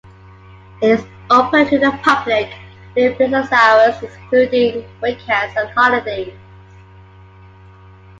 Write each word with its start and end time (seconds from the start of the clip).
It 0.81 0.99
is 0.99 1.05
open 1.29 1.67
to 1.67 1.77
the 1.77 1.91
public 2.01 2.51
during 2.95 3.15
business 3.19 3.51
hours, 3.51 4.01
excluding 4.01 4.83
weekends 4.99 5.55
and 5.55 5.69
holidays. 5.77 6.33